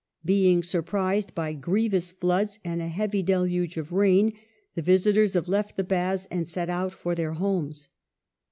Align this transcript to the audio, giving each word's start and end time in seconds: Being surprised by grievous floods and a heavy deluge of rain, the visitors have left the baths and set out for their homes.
Being 0.25 0.63
surprised 0.63 1.35
by 1.35 1.53
grievous 1.53 2.09
floods 2.09 2.57
and 2.65 2.81
a 2.81 2.87
heavy 2.87 3.21
deluge 3.21 3.77
of 3.77 3.91
rain, 3.91 4.33
the 4.73 4.81
visitors 4.81 5.35
have 5.35 5.47
left 5.47 5.77
the 5.77 5.83
baths 5.83 6.25
and 6.31 6.47
set 6.47 6.71
out 6.71 6.91
for 6.91 7.13
their 7.13 7.33
homes. 7.33 7.87